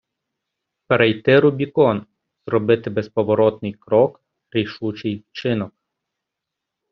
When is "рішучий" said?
4.51-5.25